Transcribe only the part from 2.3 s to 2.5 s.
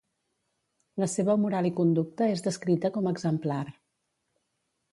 és